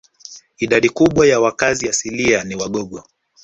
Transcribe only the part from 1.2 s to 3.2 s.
ya wakazi asilia ni Wagogo